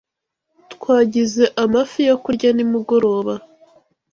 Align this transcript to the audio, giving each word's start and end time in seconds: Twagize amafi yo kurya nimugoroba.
Twagize 0.73 1.43
amafi 1.63 1.99
yo 2.09 2.15
kurya 2.23 2.49
nimugoroba. 2.53 3.33